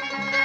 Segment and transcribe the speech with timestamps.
[0.00, 0.37] thank you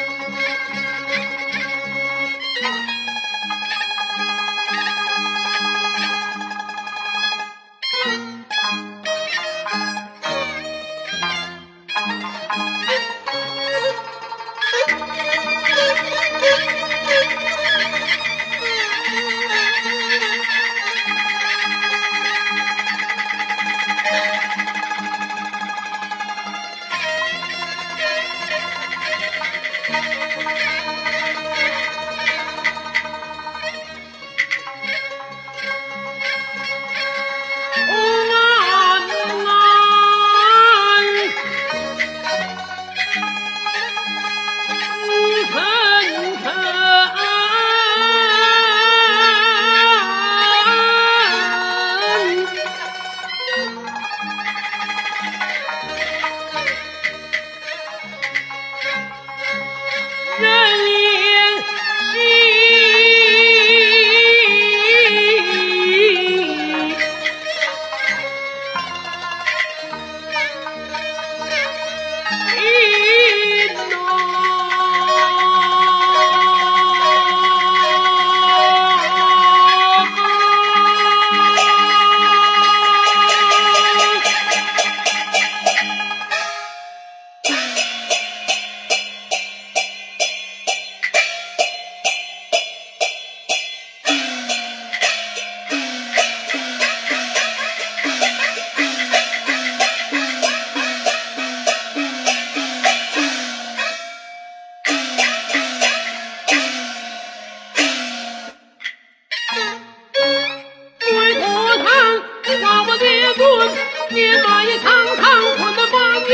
[114.94, 115.26] 堂堂
[115.58, 116.32] 我个帮民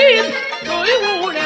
[0.65, 0.71] 最
[1.23, 1.38] 无人